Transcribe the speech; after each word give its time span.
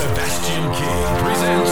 Sebastian 0.00 0.62
King 0.72 1.04
presents 1.22 1.69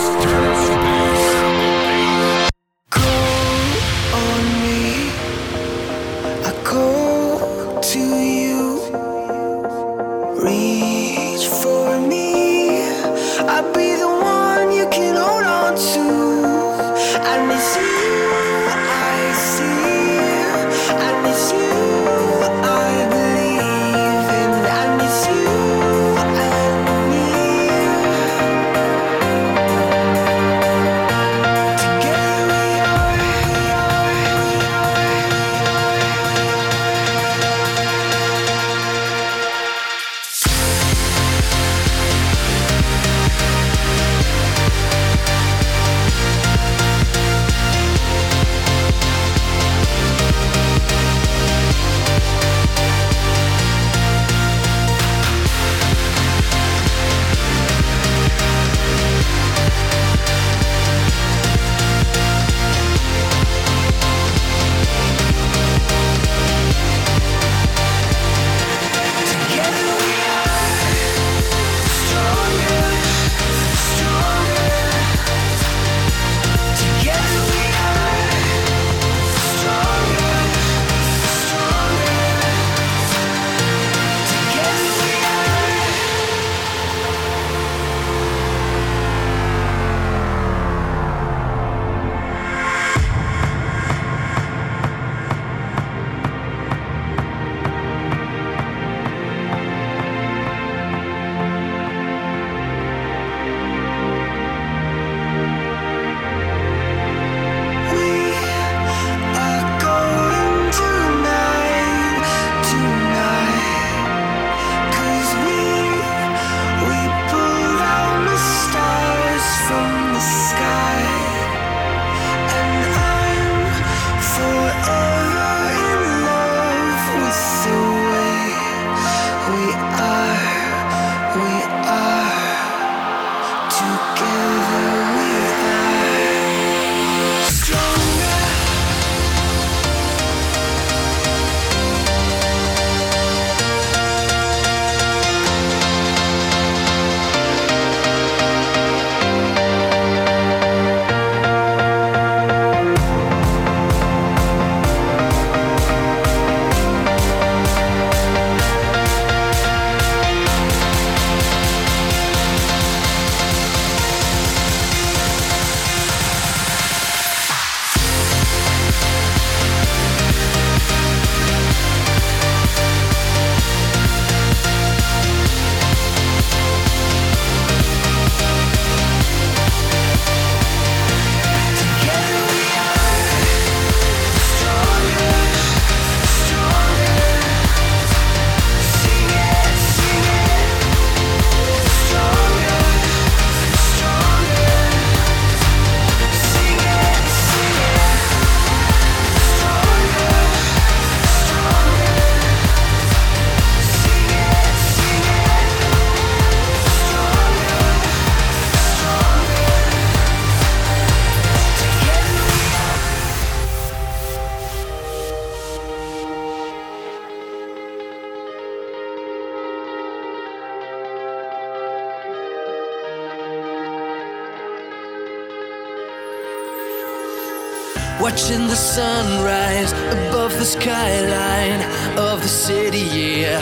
Watching 228.21 228.67
the 228.67 228.75
sunrise 228.75 229.93
above 229.93 230.53
the 230.59 230.65
skyline 230.65 231.83
of 232.19 232.43
the 232.43 232.49
city, 232.49 232.99
yeah, 232.99 233.61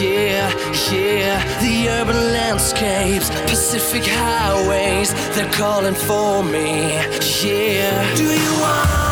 yeah, 0.00 0.48
yeah. 0.92 1.60
The 1.60 1.88
urban 1.88 2.16
landscapes, 2.32 3.30
Pacific 3.50 4.04
highways, 4.06 5.12
they're 5.34 5.50
calling 5.50 5.94
for 5.94 6.44
me, 6.44 6.94
yeah. 7.42 8.14
Do 8.14 8.24
you 8.24 8.52
understand? 8.62 9.05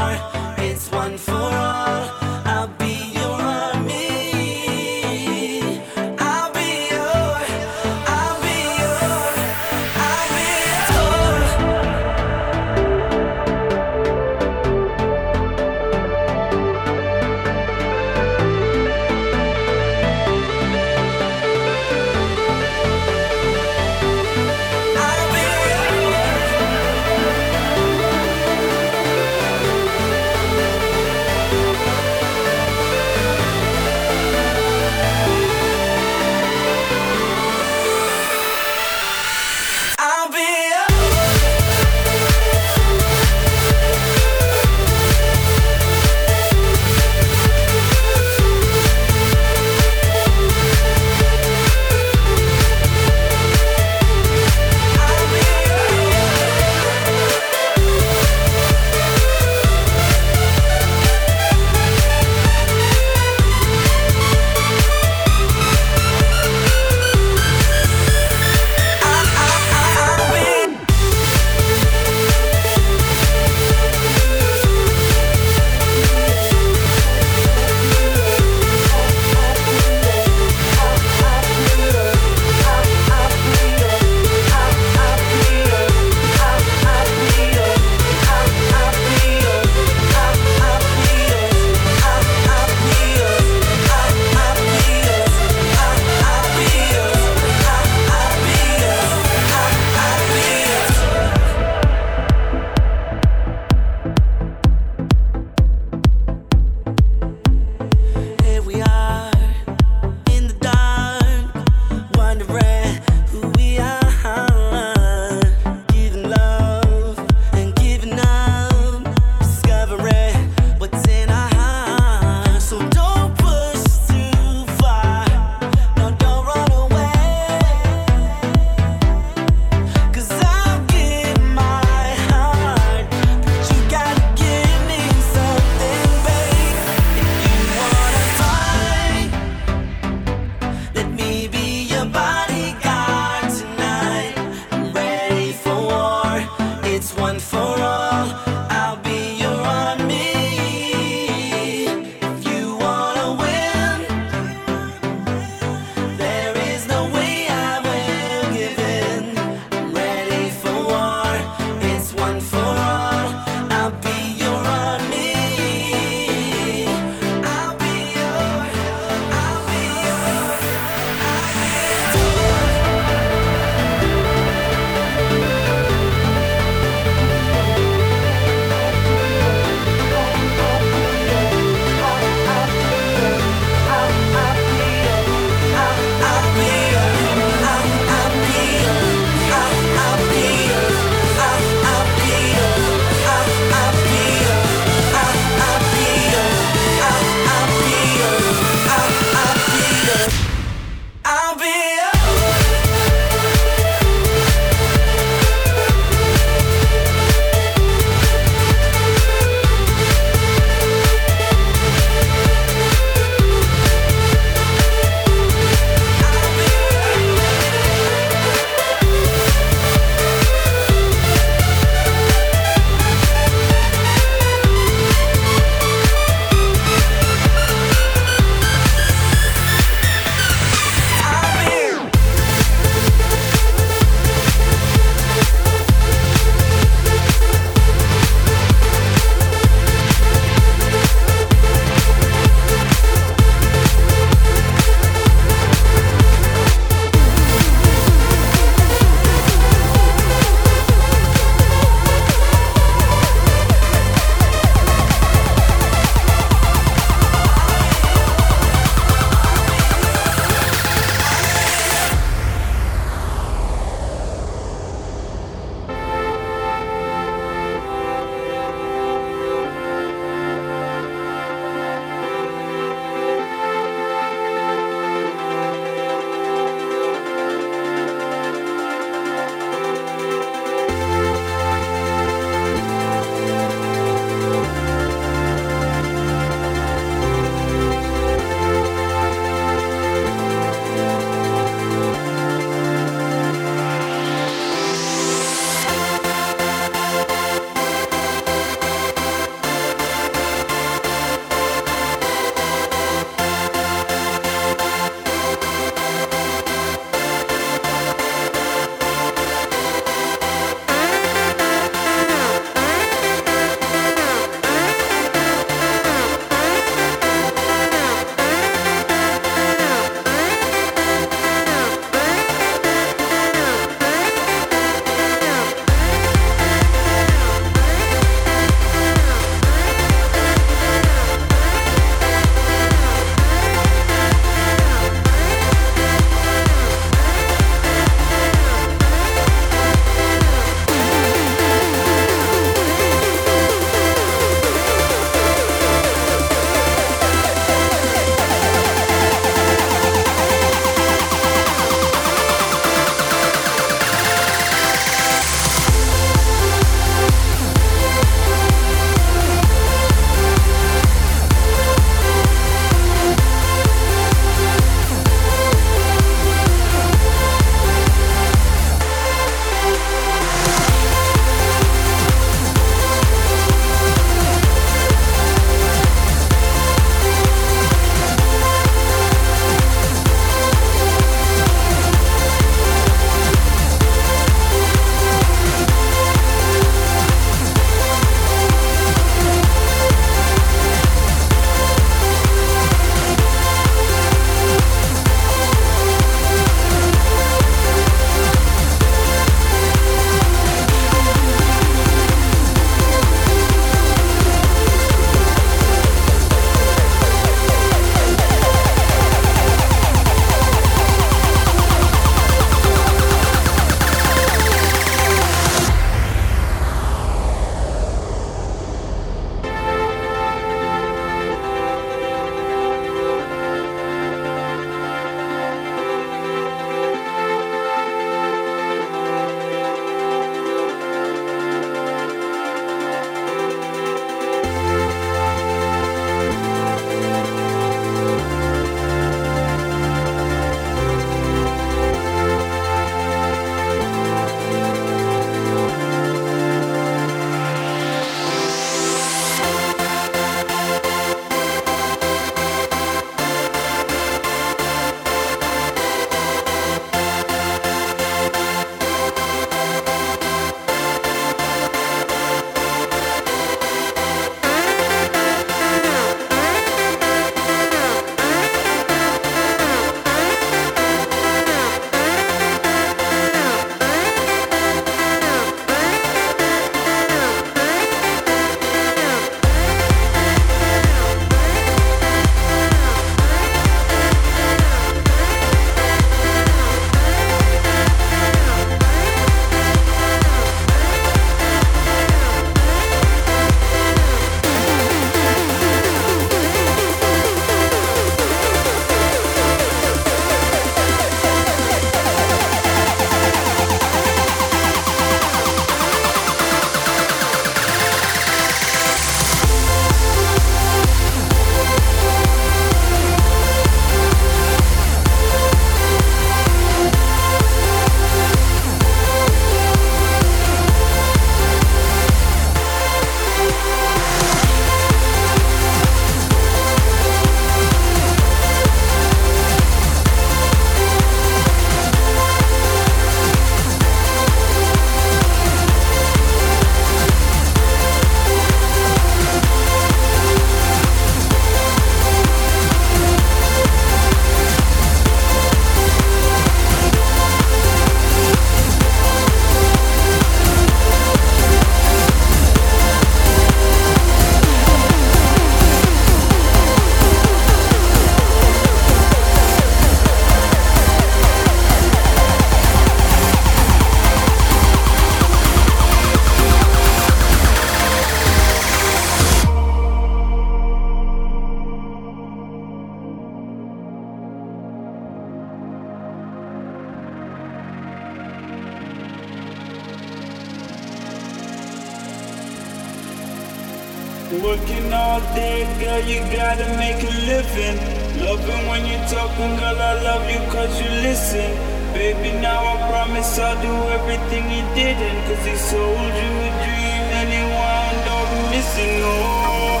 Gotta 586.52 586.86
make 586.96 587.22
a 587.22 587.32
living. 587.46 587.96
Loving 588.42 588.86
when 588.88 589.06
you're 589.06 589.26
talking, 589.28 589.72
girl, 589.76 589.98
I 589.98 590.14
love 590.22 590.44
you 590.50 590.60
cause 590.70 590.94
you 591.00 591.08
listen. 591.26 591.70
Baby, 592.12 592.52
now 592.60 592.80
I 592.84 592.94
promise 593.10 593.58
I'll 593.58 593.80
do 593.82 593.94
everything 594.16 594.64
you 594.70 594.84
didn't. 594.94 595.38
Cause 595.48 595.64
he 595.64 595.76
sold 595.76 596.32
you 596.42 596.52
a 596.66 596.70
dream 596.84 597.24
and 597.38 597.48
he 597.50 597.62
wound 597.74 598.26
up 598.36 598.48
missing. 598.70 599.20
Oh, 599.24 600.00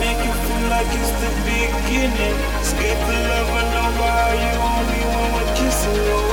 make 0.00 0.20
you 0.26 0.34
feel 0.46 0.64
like 0.70 0.90
it's 1.00 1.12
the 1.22 1.30
beginning. 1.48 2.36
Escape 2.62 3.00
the 3.08 3.16
love, 3.30 3.50
I 3.50 3.62
know 3.72 3.88
how 4.08 4.30
you 4.42 4.52
want 4.64 4.86
me 4.90 5.00
when 5.14 5.28
we're 5.34 5.52
kissing. 5.56 6.00
Oh. 6.12 6.23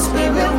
Spirit 0.00 0.49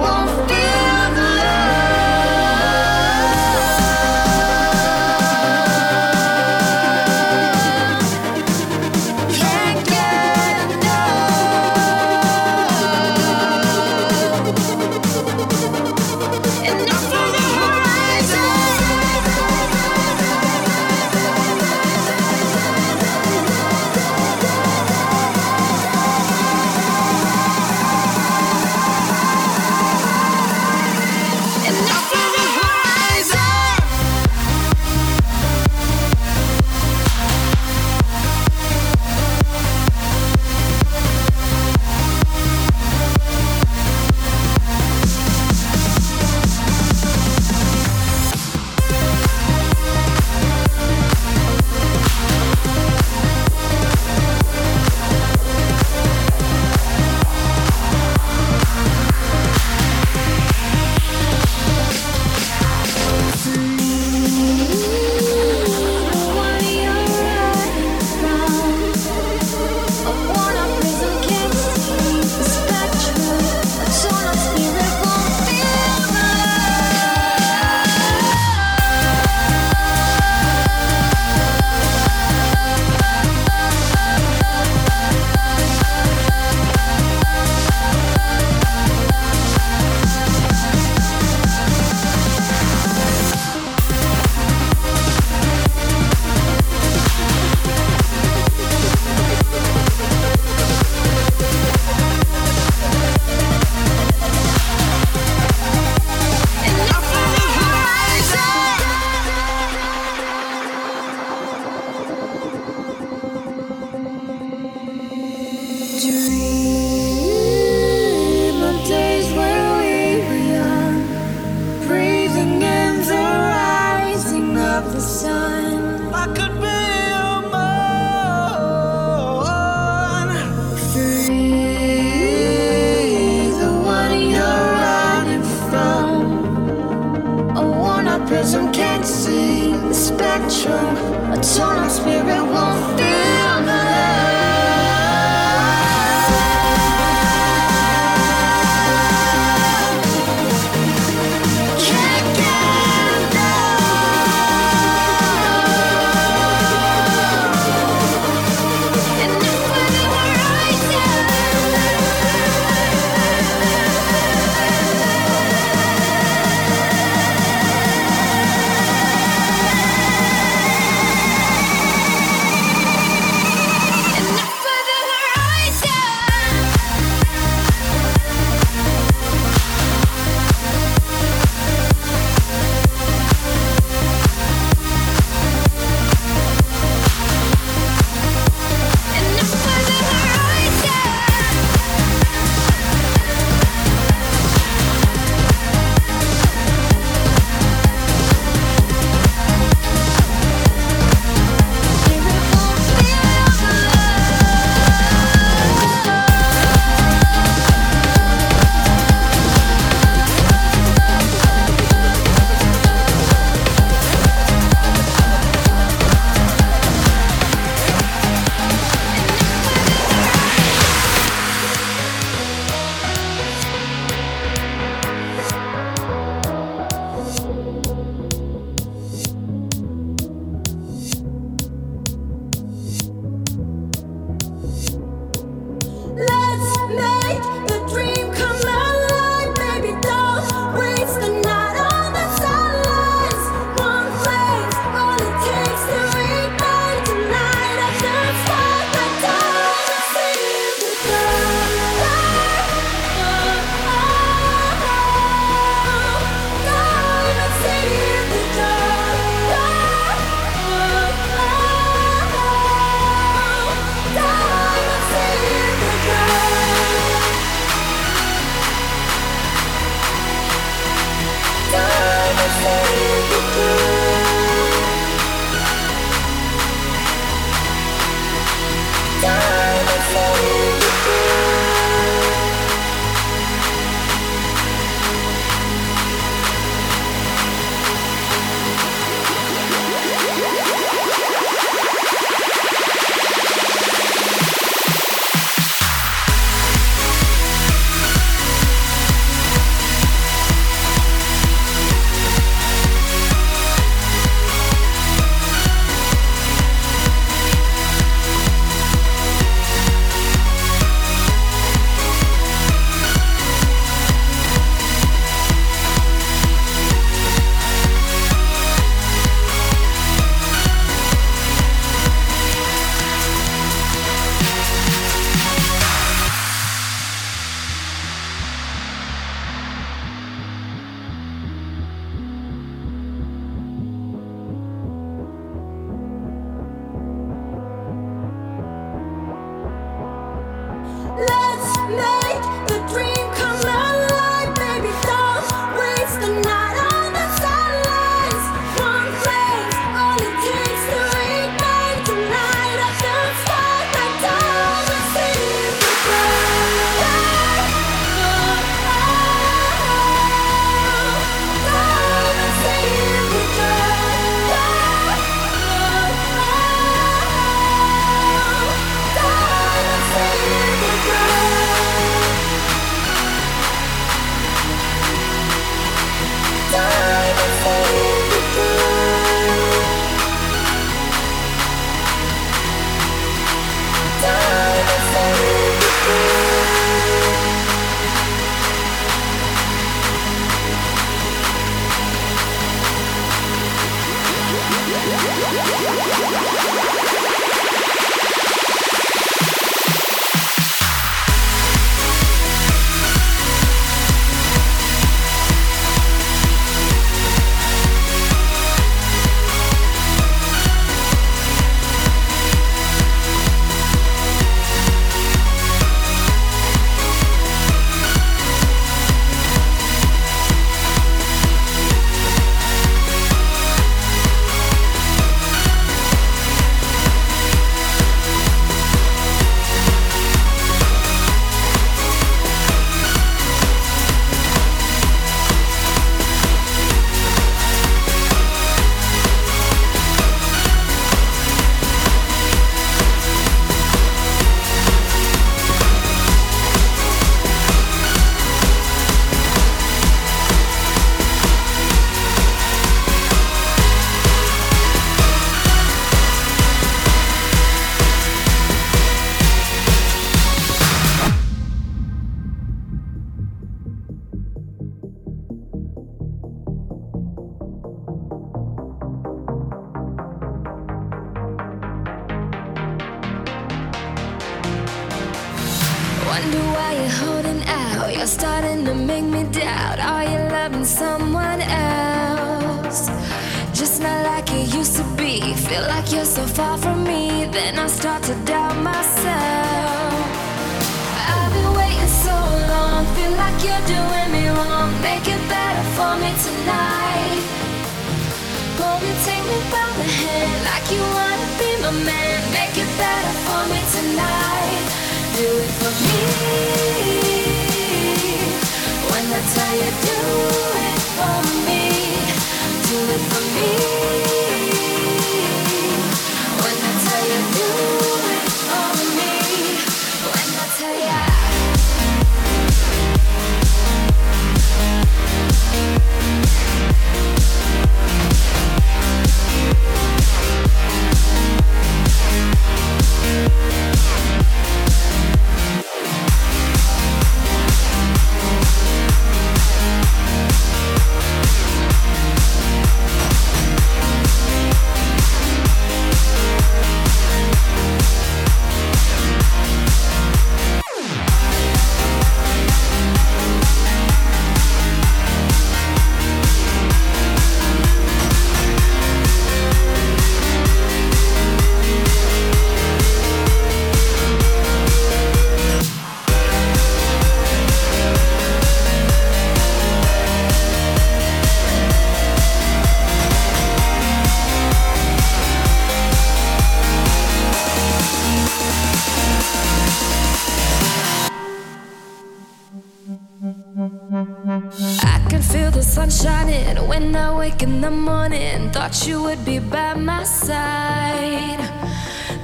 Thought 588.92 589.08
you 589.08 589.24
would 589.24 589.46
be 589.46 589.60
by 589.60 589.94
my 589.94 590.26
side 590.26 591.64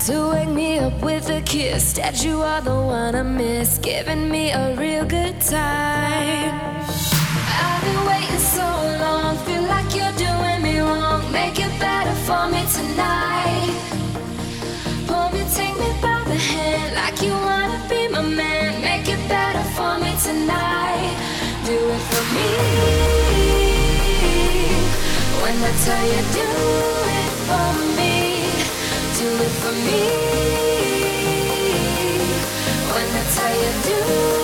to 0.05 0.29
wake 0.29 0.47
me 0.47 0.79
up 0.79 1.03
with 1.03 1.29
a 1.29 1.41
kiss. 1.41 1.73
Instead, 1.73 2.23
you 2.23 2.41
are 2.41 2.62
the 2.62 2.73
one 2.73 3.15
I 3.15 3.21
miss, 3.21 3.77
giving 3.79 4.29
me 4.31 4.51
a 4.51 4.73
real 4.77 5.03
good 5.03 5.41
time. 5.41 6.53
I've 7.65 7.83
been 7.83 8.05
waiting 8.07 8.39
so 8.39 8.63
long, 9.03 9.36
feel 9.39 9.63
like 9.63 9.93
you're 9.93 10.15
doing 10.15 10.62
me 10.63 10.79
wrong. 10.79 11.29
Make 11.33 11.60
it 11.60 11.73
better 11.81 12.15
for 12.23 12.47
me 12.47 12.63
tonight. 12.77 13.75
Pull 15.05 15.29
me, 15.31 15.43
take 15.53 15.77
me 15.77 15.91
by 16.01 16.23
the 16.31 16.39
hand 16.51 16.95
like 16.95 17.21
you 17.21 17.33
wanna 17.33 17.86
be 17.89 18.07
my 18.07 18.21
man. 18.21 18.81
Make 18.81 19.10
it 19.10 19.19
better 19.27 19.63
for 19.75 19.99
me 19.99 20.15
tonight. 20.23 21.12
Do 21.65 21.75
it 21.75 22.03
for 22.10 22.23
me. 22.36 23.66
When 25.47 25.63
I 25.63 25.71
tell 25.86 26.05
you, 26.05 26.21
do 26.36 26.47
it 27.19 27.31
for 27.47 27.69
me. 27.95 28.15
Do 29.17 29.27
it 29.45 29.53
for 29.62 29.71
me. 29.71 30.03
When 32.91 33.07
I 33.15 33.23
tell 33.31 33.55
you, 33.62 33.71
do 33.88 34.37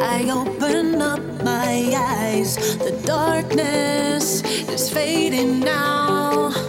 I 0.00 0.30
open 0.30 1.02
up 1.02 1.20
my 1.42 1.92
eyes. 1.96 2.56
The 2.78 2.92
darkness 3.04 4.42
is 4.68 4.90
fading 4.90 5.60
now. 5.60 6.67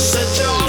Go, 0.00 0.59